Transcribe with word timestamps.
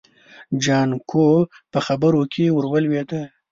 جانکو 0.63 1.27
په 1.71 1.79
خبره 1.87 2.21
کې 2.33 2.45
ور 2.55 2.65
ولوېد. 2.71 3.11